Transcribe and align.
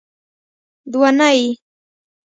دونۍ 0.91 1.39